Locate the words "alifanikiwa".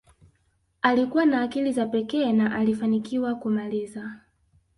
2.55-3.35